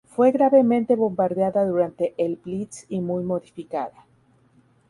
[0.07, 4.07] Fue gravemente bombardeada durante El Blitz y muy modificada.